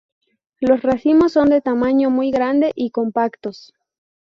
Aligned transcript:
Los 0.59 0.81
racimos 0.81 1.33
son 1.33 1.49
de 1.49 1.61
tamaño 1.61 2.09
muy 2.09 2.31
grande 2.31 2.71
y 2.73 2.89
compactos. 2.89 3.71